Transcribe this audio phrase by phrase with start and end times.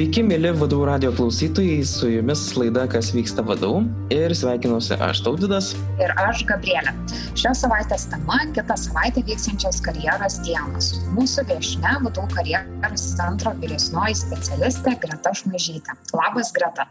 [0.00, 3.82] Sveiki, mėly vadovų radio klausytojai, su jumis laida Kas vyksta vadovų
[4.16, 5.66] ir sveikinuosi aš Tautvidas.
[6.00, 6.94] Ir aš Gabrielė.
[7.36, 10.88] Šios savaitės tema- kitą savaitę vyksiančios karjeros dienos.
[11.12, 15.98] Mūsų viešne vadovų karjeros centro vyresnioji specialistė Greta Šmaižytė.
[16.16, 16.88] Labas, Greta.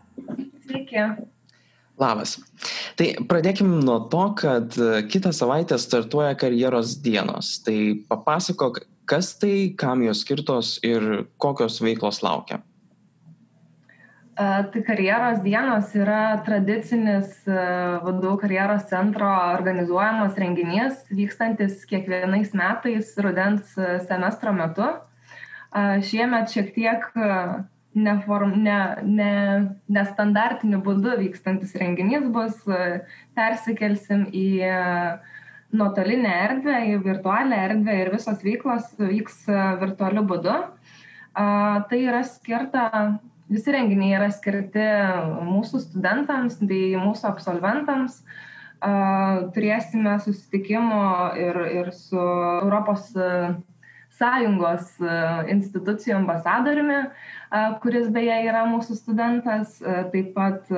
[0.67, 1.25] Sveiki.
[1.97, 2.37] Labas.
[2.95, 4.69] Tai pradėkime nuo to, kad
[5.09, 7.57] kitą savaitę startuoja karjeros dienos.
[7.65, 12.61] Tai papasakok, kas tai, kam jos skirtos ir kokios veiklos laukia.
[14.39, 23.73] Tai karjeros dienos yra tradicinis vadovų karjeros centro organizuojamas renginys, vykstantis kiekvienais metais rudens
[24.07, 24.87] semestro metu.
[26.07, 27.03] Šiemet šiek tiek
[27.99, 29.33] neform, ne, ne,
[29.91, 32.63] nestandartiniu būdu vykstantis renginys bus,
[33.35, 34.47] persikelsim į
[35.75, 39.49] nuotolinę erdvę, į virtualią erdvę ir visos veiklos vyks
[39.83, 40.61] virtualiu būdu.
[41.35, 44.85] Tai yra skirta visi renginiai yra skirti
[45.47, 48.21] mūsų studentams bei mūsų absolventams.
[49.55, 51.01] Turėsime susitikimų
[51.41, 53.09] ir, ir su Europos
[54.19, 54.97] Sąjungos
[55.51, 57.01] institucijų ambasadoriumi,
[57.83, 59.77] kuris beje yra mūsų studentas.
[60.13, 60.71] Taip pat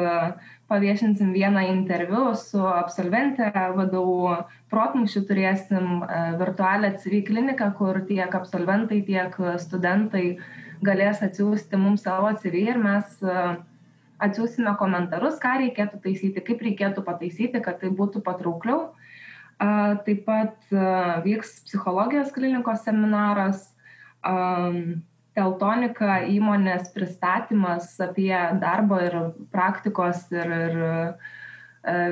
[0.71, 4.35] paviešinsim vieną interviu su absolventė vadovų
[4.71, 6.05] protmušiu, turėsim
[6.41, 10.25] virtualią CV kliniką, kur tiek absolventai, tiek studentai
[10.85, 13.43] galės atsiųsti mums savo CV ir mes e,
[14.21, 18.91] atsiųsime komentarus, ką reikėtų taisyti, kaip reikėtų pataisyti, kad tai būtų patraukliau.
[19.61, 20.89] Taip pat e,
[21.27, 23.67] vyks psichologijos klinikos seminaras,
[25.37, 29.17] teltonika įmonės pristatymas apie darbo ir
[29.53, 30.95] praktikos ir, ir e,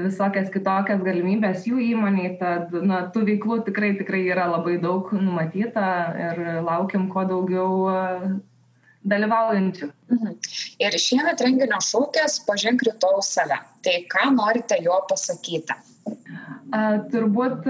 [0.05, 5.89] visokias kitokias galimybės jų įmoniai, tad na, tų veiklų tikrai, tikrai yra labai daug numatyta
[6.29, 7.73] ir laukiam kuo daugiau
[9.07, 9.89] dalyvaujančių.
[10.11, 10.37] Mhm.
[10.83, 13.59] Ir šiemet renginio šūkis pažink rytojų save.
[13.85, 15.77] Tai ką norite jo pasakyti?
[16.69, 17.67] A, turbūt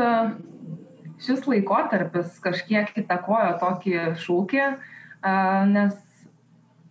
[1.24, 4.64] šis laikotarpis kažkiek įtakojo tokį šūkį,
[5.22, 5.34] a,
[5.70, 5.98] nes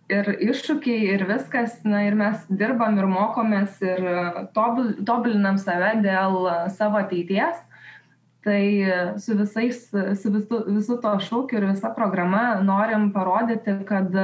[0.09, 3.99] ir iššūkiai, ir viskas, na ir mes dirbam ir mokomės ir
[4.55, 7.59] tobulinam save dėl savo ateities
[8.43, 8.85] tai
[9.17, 9.89] su visais
[10.21, 14.15] su visu visu tuo šūkiu ir visa programa norim parodyti kad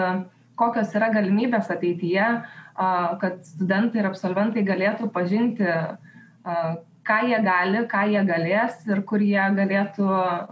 [0.56, 2.28] kokios yra galimybės ateityje
[3.22, 5.68] kad studentai ir absolventai galėtų pažinti
[7.06, 10.08] ką jie gali ką jie galės ir kur jie galėtų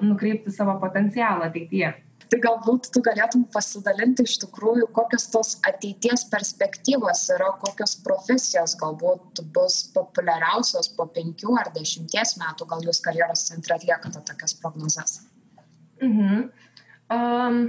[0.10, 1.94] nukreipti savo potencialą ateityje
[2.34, 9.44] tai galbūt tu galėtum pasidalinti iš tikrųjų kokios tos ateities perspektyvos yra kokios profesijos galbūt
[9.54, 15.20] bus populiariausios po penkių ar dešimties metų gal jūs karjeros centre atliekate tokias prognozes
[16.02, 16.48] mhm.
[17.14, 17.60] um,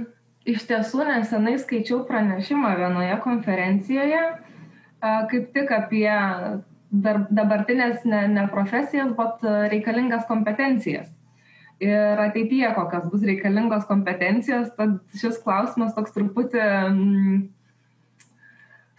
[0.49, 6.09] iš tiesų nesenai skaičiau pranešimą vienoje konferencijoje uh, kaip tik apie
[6.89, 9.45] dar, dabartinės ne, ne profesijas, bet
[9.75, 11.11] reikalingas kompetencijas
[11.83, 17.41] ir ateityje kokios bus reikalingos kompetencijos, tad šis klausimas toks truputį mm,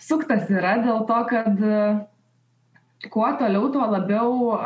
[0.08, 1.64] suktas yra dėl to, kad
[3.12, 4.56] kuo toliau, tuo labiau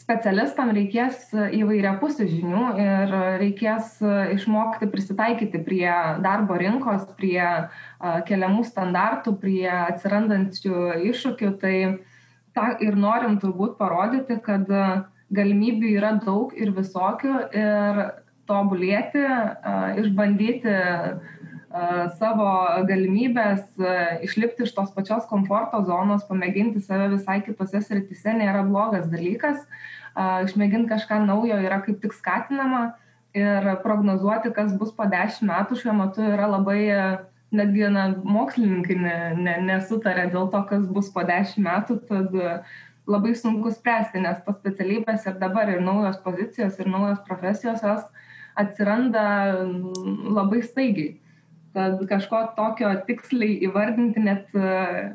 [0.00, 3.96] specialistam reikės įvairiapusių žinių ir reikės
[4.34, 5.88] išmokti prisitaikyti prie
[6.24, 7.40] darbo rinkos, prie
[8.28, 10.82] keliamų standartų, prie atsirandančių
[11.12, 11.52] iššūkių.
[11.62, 11.76] Tai
[12.56, 14.66] tą ir norim turbūt parodyti, kad
[15.34, 18.02] galimybių yra daug ir visokių ir
[18.46, 19.24] tobulėti,
[20.02, 20.74] išbandyti
[22.16, 22.50] savo
[22.88, 23.64] galimybės,
[24.24, 29.58] išlipti iš tos pačios komforto zonos, pamėginti save visai kitose sritise nėra blogas dalykas.
[30.16, 32.94] Išmėginti kažką naujo yra kaip tik skatinama
[33.36, 36.80] ir prognozuoti, kas bus po dešimt metų šiuo metu yra labai,
[37.52, 42.32] netgi na, mokslininkai ne, ne, nesutarė dėl to, kas bus po dešimt metų, tad
[43.06, 48.02] labai sunku spręsti, nes tos specialybės ir dabar ir naujos pozicijos, ir naujos profesijos jos
[48.56, 49.22] atsiranda
[49.62, 51.14] mm, labai staigiai.
[51.76, 54.46] Tad kažko tokio tiksliai įvardinti net,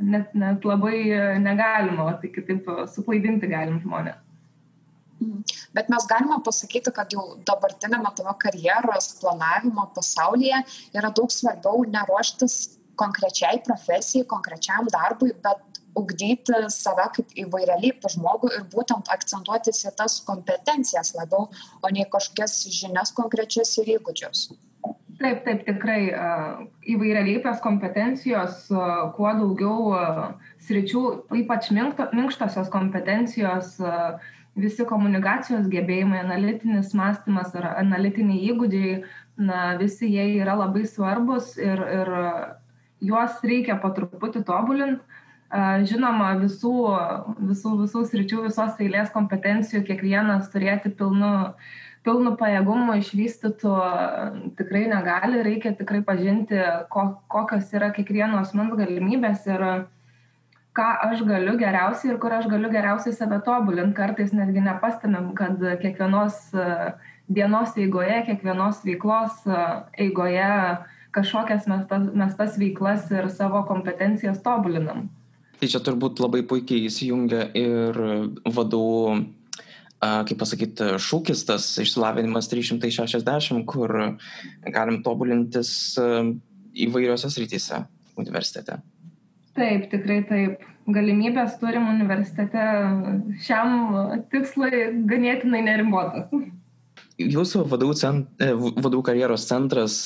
[0.05, 0.97] net, net labai
[1.41, 4.19] negalima, tik kitaip suklaidinti galim žmonės.
[5.21, 5.41] Mhm.
[5.73, 10.61] Bet mes galime pasakyti, kad jau dabartinėme tavo karjeros planavimo pasaulyje
[10.97, 12.55] yra daug svarbiau neruoštis
[13.01, 20.19] konkrečiai profesijai, konkrečiam darbui, bet ugdyti save kaip įvairialypį žmogų ir būtent akcentuotis į tas
[20.27, 21.49] kompetencijas labiau,
[21.81, 24.51] o ne kažkokias žinias konkrečias ir įgūdžius.
[25.21, 26.09] Taip, taip, tikrai
[26.89, 28.63] įvairialypės kompetencijos,
[29.17, 29.91] kuo daugiau
[30.65, 31.03] sričių,
[31.43, 33.75] ypač minkštosios kompetencijos,
[34.57, 38.95] visi komunikacijos gebėjimai, analitinis mąstymas ar analitiniai įgūdžiai,
[39.41, 42.11] na, visi jie yra labai svarbus ir, ir
[43.11, 45.20] juos reikia po truputį tobulinti.
[45.51, 46.73] Žinoma, visų,
[47.43, 51.31] visų, visų sričių, visos eilės kompetencijų kiekvienas turėti pilnu,
[52.07, 53.73] pilnu pajėgumu išvystytų
[54.55, 56.61] tikrai negali, reikia tikrai pažinti,
[56.93, 59.67] ko, kokios yra kiekvieno asmens galimybės ir
[60.71, 63.97] ką aš galiu geriausiai ir kur aš galiu geriausiai save tobulinti.
[63.99, 66.39] Kartais netgi nepastebim, kad kiekvienos
[67.27, 69.43] dienos eigoje, kiekvienos veiklos
[69.99, 70.51] eigoje
[71.11, 75.09] kažkokias mes tas, mes tas veiklas ir savo kompetencijas tobulinam.
[75.61, 77.97] Tai čia turbūt labai puikiai įsijungia ir
[78.49, 79.19] vadovų,
[80.01, 83.93] kaip pasakyti, šūkis tas išsilavinimas 360, kur
[84.65, 85.73] galim tobulintis
[86.73, 87.83] įvairiose srityse
[88.17, 88.79] universitete.
[89.53, 90.65] Taip, tikrai taip.
[90.89, 92.63] Galimybės turim universitete
[93.45, 96.33] šiam tikslui ganėtinai neribotas.
[97.21, 99.99] Jūsų vadovų, cent, vadovų karjeros centras,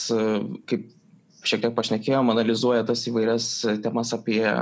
[0.68, 0.90] kaip
[1.46, 3.48] šiek tiek pašnekėjom, analizuoja tas įvairias
[3.84, 4.56] temas apie e,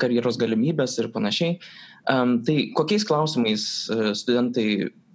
[0.00, 1.58] karjeros galimybės ir panašiai.
[2.04, 4.68] Tai kokiais klausimais e, studentai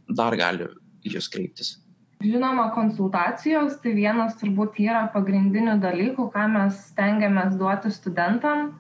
[0.10, 0.66] dar gali
[1.06, 1.78] jūs kreiptis?
[2.20, 8.74] Žinoma, konsultacijos tai vienas turbūt yra pagrindinių dalykų, ką mes stengiamės duoti studentam.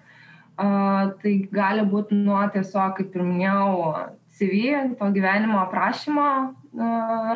[0.59, 3.93] Tai gali būti nuo tiesiog, kaip ir minėjau,
[4.35, 6.25] CV, to gyvenimo aprašymo,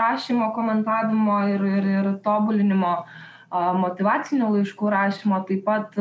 [0.01, 2.97] rašymo, komentavimo ir, ir, ir tobulinimo
[3.53, 5.95] motivacinių laiškų rašymo, taip pat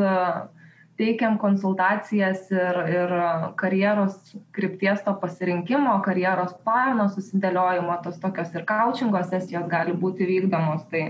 [0.99, 3.13] teikiam konsultacijas ir, ir
[3.57, 4.17] karjeros
[4.53, 10.85] krypties to pasirinkimo, karjeros plano susidėliojimo, tos tokios ir coachingo sesijos gali būti vykdomos.
[10.91, 11.07] Tai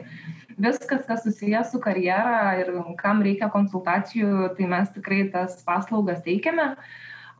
[0.57, 6.73] viskas, kas susijęs su karjera ir kam reikia konsultacijų, tai mes tikrai tas paslaugas teikiame.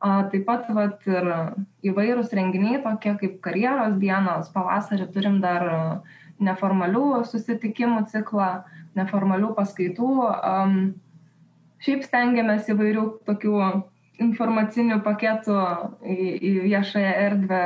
[0.04, 1.30] Taip pat vat, ir
[1.88, 5.64] įvairūs renginiai, tokie kaip karjeros dienos, pavasarį turim dar
[6.44, 8.66] neformalių susitikimų ciklą,
[9.00, 10.10] neformalių paskaitų.
[10.28, 10.76] Um,
[11.84, 13.60] šiaip stengiamės įvairių tokių
[14.24, 15.60] informacinių paketų
[16.06, 17.62] į, į viešąją erdvę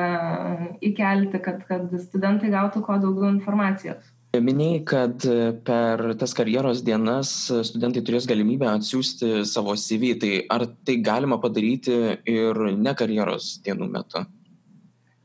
[0.90, 4.14] įkelti, kad, kad studentai gautų kuo daugiau informacijos.
[4.38, 5.24] Minėjai, kad
[5.66, 7.31] per tas karjeros dienas
[7.69, 11.96] studentai turės galimybę atsiųsti savo CV, tai ar tai galima padaryti
[12.28, 14.22] ir ne karjeros dienų metu?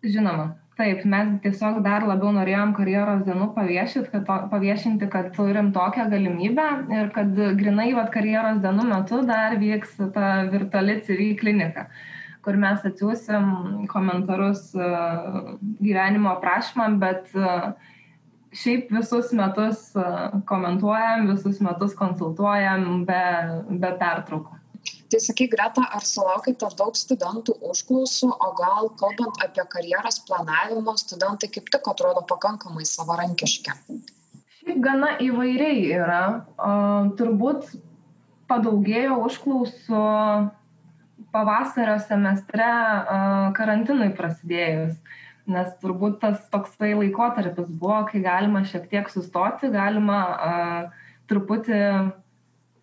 [0.03, 0.49] Žinoma,
[0.82, 6.08] taip mes tiesiog dar labiau norėjom karjeros dienų paviešint kad to paviešinti kad turim tokią
[6.11, 11.87] galimybę ir kad grynai vat karjeros dienų metu dar vyks ta virtuali cv klinika
[12.43, 14.88] kur mes atsiųsim komentarus e,
[15.81, 17.52] gyvenimo aprašymam bet e,
[18.62, 20.08] šiaip visus metus e,
[20.50, 23.23] komentuojam visus metus konsultuojam be
[23.85, 24.62] be pertraukų
[25.12, 31.50] Tai sakyk, Greta, ar sulaukite daug studentų užklausų, o gal kalbant apie karjeros planavimo, studentai
[31.53, 33.75] kaip tik atrodo pakankamai savarankiški?
[34.62, 36.23] Šiaip gana įvairiai yra.
[37.19, 37.75] Turbūt
[38.49, 40.00] padaugėjo užklausų
[41.37, 42.70] pavasario semestre
[43.61, 44.97] karantinui prasidėjus.
[45.53, 50.23] Nes turbūt tas toksai laikotarpis buvo, kai galima šiek tiek sustoti, galima
[51.29, 51.85] truputį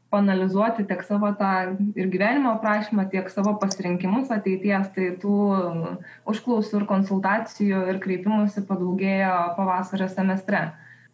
[0.10, 1.54] panalizuoti tiek savo tą
[1.98, 5.38] ir gyvenimo aprašymą, tiek savo pasirinkimus ateities, tai tų
[6.30, 10.70] užklausų ir konsultacijų ir kreipimusi padaugėjo pavasario semestre.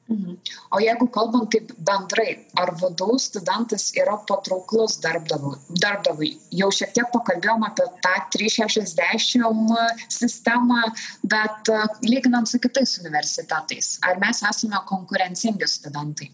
[0.07, 0.35] Mhm.
[0.69, 5.55] O jeigu kalbant taip bendrai, ar vadovų studentas yra patrauklus darbdavui?
[5.81, 6.29] darbdavui?
[6.53, 10.83] Jau šiek tiek pakalbėjom apie tą 360 sistemą,
[11.25, 11.73] bet
[12.05, 16.29] lyginant su kitais universitetais, ar mes esame konkurencingi studentai?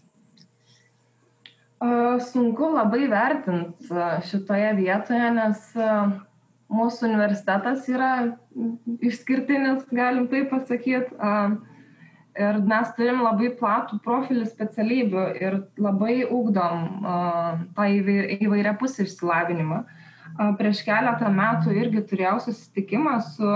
[2.22, 3.88] Sunku labai vertinti
[4.28, 5.64] šitoje vietoje, nes
[6.72, 8.12] mūsų universitetas yra
[9.02, 11.16] išskirtinis, galim taip pasakyti.
[12.38, 17.02] Ir mes turim labai platų profilį specialybių ir labai ugdom
[17.76, 19.82] tą įvairia pusę išsilavinimą.
[20.56, 23.50] Prieš keletą metų irgi turėjau susitikimą su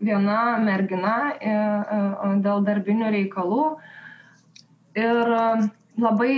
[0.00, 3.64] viena mergina dėl darbinių reikalų.
[4.98, 5.34] Ir
[6.00, 6.32] labai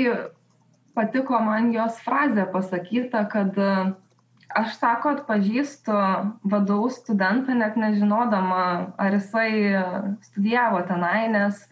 [0.96, 3.72] patiko man jos frazė pasakyta, kad e,
[4.56, 5.96] aš sako atpažįstu
[6.48, 8.62] vadovų studentą net nežinodama,
[8.96, 9.50] ar jisai
[10.30, 11.66] studijavo tenai, nes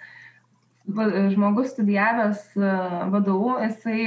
[1.32, 2.74] žmogus studijavęs e,
[3.14, 4.00] vadovų, jisai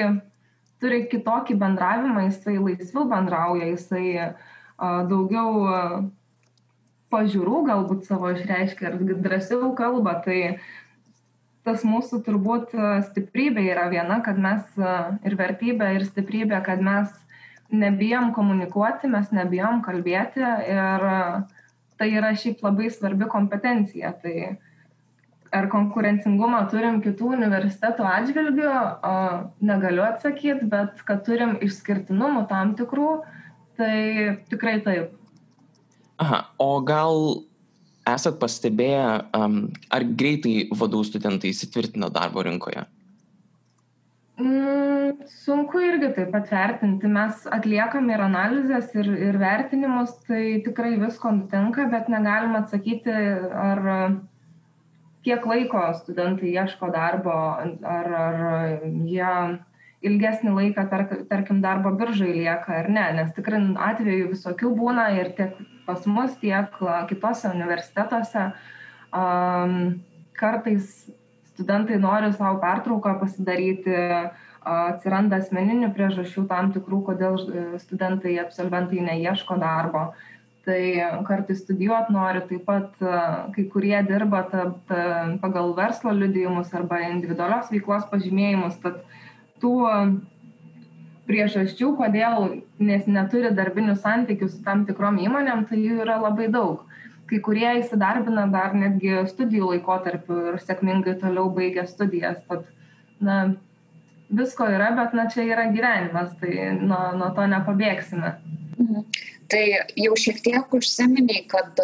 [0.77, 4.31] turi kitokį bendravimą, jisai laisviau bendrauja, jisai e,
[4.77, 6.11] daugiau
[7.13, 10.19] pažiūrų galbūt savo išreiškia ir drąsiau kalba.
[10.25, 10.59] Tai
[11.67, 14.93] tas mūsų turbūt e, stiprybė yra viena, kad mes e,
[15.27, 17.11] ir vertybė, ir stiprybė, kad mes
[17.73, 21.19] nebijom komunikuoti, mes nebijom kalbėti ir e,
[21.99, 24.13] tai yra šiaip labai svarbi kompetencija.
[24.21, 24.35] Tai
[25.57, 28.71] ar konkurencingumą turim kitų universitetų atžvilgių,
[29.63, 33.13] negaliu atsakyti, bet kad turim išskirtinumų tam tikrų,
[33.79, 33.95] tai
[34.51, 35.15] tikrai taip.
[36.19, 37.47] Aha, o gal
[38.13, 39.57] esat pastebėję, um,
[39.93, 42.85] ar greitai vadų studentai įsitvirtina darbo rinkoje?
[44.37, 47.09] Mm, sunku irgi taip pat vertinti.
[47.09, 53.15] Mes atliekam ir analizės, ir, ir vertinimus, tai tikrai visko nutinka, bet negalim atsakyti,
[53.67, 53.81] ar
[55.25, 57.33] kiek laiko studentai ieško darbo,
[57.83, 59.33] ar, ar jie
[60.07, 65.33] ilgesnį laiką, tark, tarkim, darbo biržai lieka ar ne, nes tikrai atveju visokių būna ir
[65.39, 65.57] tiek
[65.87, 66.75] pas mus, tiek
[67.09, 68.49] kitose universitetuose.
[69.15, 70.01] Um,
[70.37, 71.07] kartais
[71.53, 73.95] studentai nori savo pertrauką pasidaryti,
[74.67, 77.37] atsiranda asmeninių priežasčių tam tikrų, kodėl
[77.81, 80.09] studentai, absolventai neieško darbo.
[80.67, 80.81] Tai
[81.23, 83.03] kartais studijuot nori, taip pat
[83.55, 85.03] kai kurie dirba ta, ta,
[85.39, 88.99] pagal verslo liudijimus arba individualios veiklos pažymėjimus, tad
[89.63, 89.77] tų
[91.27, 92.47] priežasčių, kodėl
[92.79, 96.83] nes neturi darbinių santykių su tam tikrom įmonėm, tai jų yra labai daug.
[97.27, 102.39] Kai kurie įsidarbina dar netgi studijų laikotarpiu ir sėkmingai toliau baigia studijas.
[102.47, 102.69] Tad,
[103.19, 103.39] na,
[104.29, 108.37] visko yra, bet na, čia yra gyvenimas, tai nuo, nuo to nepabėgsime.
[108.77, 109.03] Mhm.
[109.47, 109.61] Tai
[109.95, 111.79] jau šiek tiek užsiminiai, kad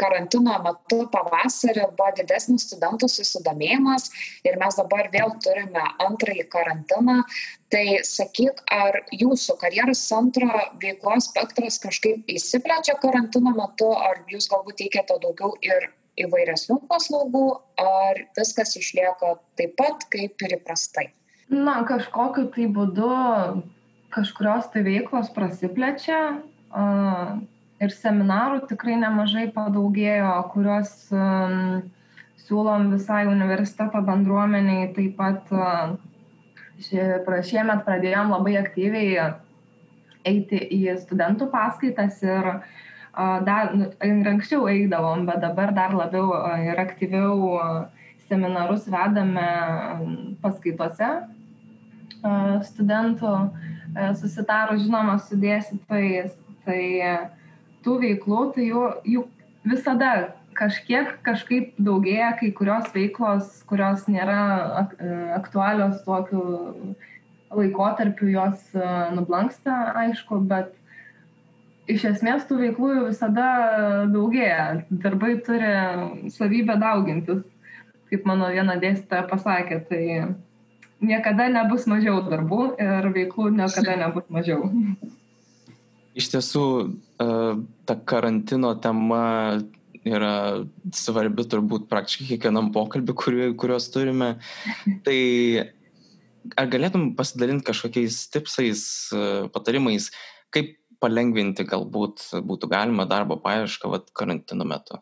[0.00, 4.08] karantino metu pavasarį buvo didesnis studentų susidomėjimas
[4.48, 7.18] ir mes dabar vėl turime antrąjį karantiną.
[7.68, 10.48] Tai sakyk, ar jūsų karjeros centro
[10.80, 17.44] veiklos spektras kažkaip įsiplečia karantino metu, ar jūs galbūt teikiate daugiau ir įvairesnių paslaugų,
[17.82, 21.10] ar viskas išlieka taip pat kaip ir įprastai?
[21.52, 23.12] Na, kažkokiu tai būdu
[24.16, 26.40] kažkurios tai veiklos prasiplečia,
[27.78, 30.92] ir seminarų tikrai nemažai padaugėjo, kuriuos
[32.48, 34.90] siūlom visai universiteto bendruomeniai.
[34.96, 35.52] Taip pat
[36.78, 39.32] šiemet pradėjom labai aktyviai
[40.28, 42.50] eiti į studentų paskaitas ir
[43.46, 46.30] dar nu, ir anksčiau eidavom, bet dabar dar labiau
[46.62, 47.88] ir aktyviau
[48.28, 49.48] seminarus vedame
[50.42, 51.08] paskaitose
[52.68, 53.32] studentų,
[54.18, 56.34] susitarus žinoma su dėstytojais.
[56.68, 56.82] Tai
[57.80, 59.22] tų veiklų, tai jų, jų
[59.64, 60.10] visada
[60.58, 64.40] kažkiek kažkaip daugėja, kai kurios veiklos, kurios nėra
[65.36, 66.42] aktualios tokiu
[67.54, 70.74] laikotarpiu, jos e, nublanksta, aišku, bet
[71.88, 73.46] iš esmės tų veiklų visada
[74.12, 74.82] daugėja.
[74.90, 75.70] Darbai turi
[76.34, 77.40] savybę daugintis,
[78.10, 80.02] kaip mano viena dėstytoja pasakė, tai
[81.00, 84.68] niekada nebus mažiau darbų ir veiklų niekada nebus mažiau.
[86.18, 86.66] Iš tiesų,
[87.22, 87.32] e,
[87.88, 89.24] ta karantino tema
[90.14, 90.32] yra
[90.96, 93.14] svarbi turbūt praktiškai kiekvienam pokalbį,
[93.58, 94.34] kuriuos turime.
[95.06, 95.18] Tai
[96.58, 100.10] ar galėtum pasidalinti kažkokiais tipsais, e, patarimais,
[100.54, 104.98] kaip palengvinti galbūt būtų galima darbo paiešką vat, karantino metu?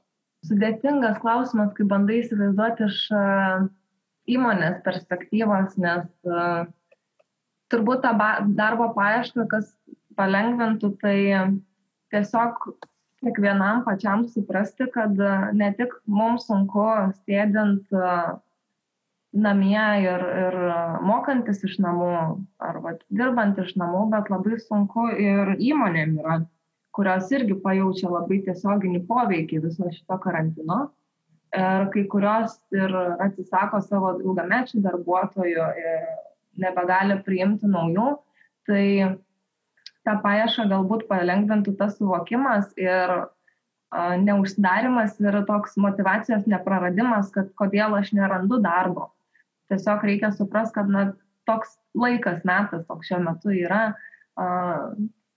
[0.47, 3.23] Sudėtingas klausimas, kai bandai įsivaizduoti iš e,
[4.37, 6.09] įmonės perspektyvos, nes
[7.73, 8.13] turbūt tą
[8.59, 9.71] darbo paiešką, kas
[10.19, 11.17] palengvintų, tai
[12.15, 12.69] tiesiog
[13.27, 15.19] kiekvienam pačiam suprasti, kad
[15.53, 16.87] ne tik mums sunku
[17.27, 17.91] sėdint
[19.37, 20.57] namie ir, ir
[21.05, 22.11] mokantis iš namų
[22.63, 26.39] ar va, dirbant iš namų, bet labai sunku ir įmonėm yra,
[26.97, 30.87] kurios irgi pajaučia labai tiesioginį poveikį viso šito karantino.
[31.57, 32.93] Ir kai kurios ir
[33.23, 36.09] atsisako savo ilgamečių darbuotojų ir
[36.61, 38.09] nebegali priimti naujų,
[38.67, 38.87] tai
[40.07, 43.27] tą paiešką galbūt palengvintų tas suvokimas ir a,
[44.23, 49.11] neužsidarimas ir toks motivacijos nepraradimas, kad kodėl aš nerandu darbo.
[49.71, 51.09] Tiesiog reikia suprasti, kad na,
[51.47, 53.83] toks laikas, metas, toks šiuo metu yra,
[54.39, 54.49] a,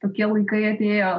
[0.03, 1.11] tokie laikai atėjo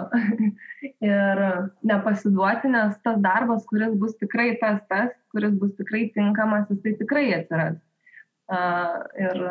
[1.10, 1.44] ir
[1.90, 6.96] nepasiduoti, nes tas darbas, kuris bus tikrai tas, tas, kuris bus tikrai tinkamas, jis tai
[7.02, 7.78] tikrai atsiras.
[8.50, 8.60] A,
[9.18, 9.44] ir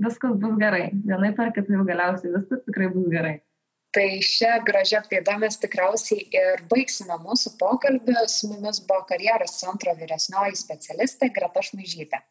[0.04, 0.90] viskas bus gerai.
[1.06, 3.38] Vienaip ar kitaip galiausiai viskas tikrai bus gerai.
[3.92, 8.16] Tai šią gražią pėdą mes tikriausiai ir baigsime mūsų pokalbį.
[8.32, 12.22] Su mumis buvo karjeros centro vyresnioji specialistė Greta Šmaižytė.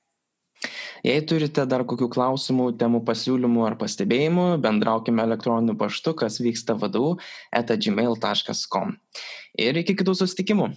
[1.05, 7.15] Jei turite dar kokių klausimų, temų pasiūlymų ar pastebėjimų, bendraukime elektroniniu paštu, kas vyksta vadu,
[7.57, 8.97] eta gmail.com.
[9.61, 10.69] Ir iki kitų susitikimų.